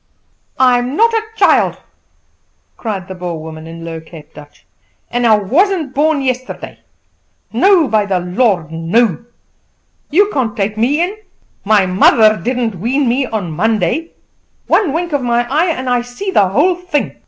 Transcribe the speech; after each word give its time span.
"I'm 0.57 0.97
not 0.97 1.13
a 1.13 1.21
child," 1.35 1.77
cried 2.75 3.07
the 3.07 3.13
Boer 3.13 3.37
woman, 3.39 3.67
in 3.67 3.85
low 3.85 3.99
Cape 4.01 4.33
Dutch, 4.33 4.65
"and 5.11 5.27
I 5.27 5.37
wasn't 5.37 5.93
born 5.93 6.23
yesterday. 6.23 6.79
No, 7.53 7.87
by 7.87 8.07
the 8.07 8.17
Lord, 8.19 8.71
no! 8.71 9.23
You 10.09 10.31
can't 10.33 10.57
take 10.57 10.75
me 10.75 11.03
in! 11.03 11.17
My 11.63 11.85
mother 11.85 12.35
didn't 12.35 12.79
wean 12.81 13.07
me 13.07 13.27
on 13.27 13.51
Monday. 13.51 14.09
One 14.65 14.91
wink 14.91 15.13
of 15.13 15.21
my 15.21 15.47
eye 15.47 15.67
and 15.69 15.87
I 15.87 16.01
see 16.01 16.31
the 16.31 16.47
whole 16.49 16.73
thing. 16.73 17.17